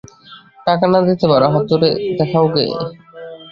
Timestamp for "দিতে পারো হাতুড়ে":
1.07-1.89